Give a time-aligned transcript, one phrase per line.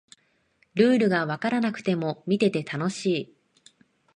[0.73, 3.35] ルールがわからなくても見てて楽しい